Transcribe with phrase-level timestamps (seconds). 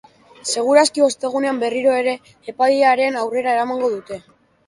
[0.51, 2.15] Segur aski, ostegunean berriro ere
[2.53, 4.19] epailearen aurrera eramango dute.